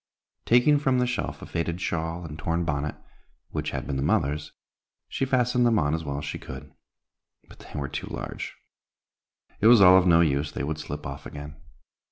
Taking 0.45 0.79
from 0.79 0.97
the 0.97 1.05
shelf 1.05 1.43
a 1.43 1.45
faded 1.45 1.79
shawl 1.79 2.25
and 2.25 2.39
torn 2.39 2.65
bonnet, 2.65 2.95
which 3.51 3.69
had 3.69 3.85
been 3.85 3.97
the 3.97 4.01
mother's, 4.01 4.51
she 5.07 5.25
fastened 5.25 5.63
them 5.63 5.77
on 5.77 5.93
as 5.93 6.03
well 6.03 6.17
as 6.17 6.25
she 6.25 6.39
could. 6.39 6.73
But 7.47 7.59
they 7.59 7.79
were 7.79 7.87
too 7.87 8.07
large; 8.07 8.55
it 9.59 9.67
was 9.67 9.79
all 9.79 9.99
of 9.99 10.07
no 10.07 10.21
use, 10.21 10.51
they 10.51 10.63
would 10.63 10.79
slip 10.79 11.05
off 11.05 11.27
again. 11.27 11.55